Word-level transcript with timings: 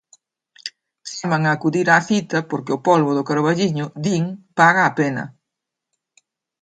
Chaman 1.13 1.43
a 1.49 1.51
acudir 1.57 1.87
á 1.95 1.97
cita 2.09 2.37
porque 2.49 2.75
o 2.77 2.83
polbo 2.87 3.11
do 3.17 3.27
Carballiño, 3.29 3.85
din, 4.05 4.23
paga 4.59 4.81
a 4.85 4.91
pena. 4.99 5.23